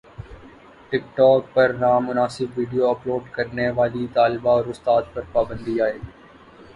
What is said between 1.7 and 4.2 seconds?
نامناسب video upload کرنے والی